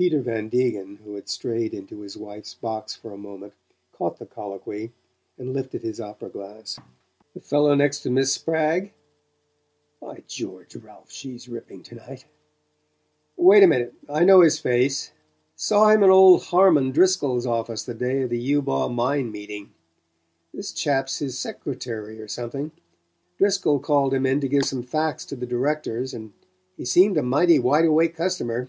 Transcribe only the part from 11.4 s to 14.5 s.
ripping to night!) Wait a minute I know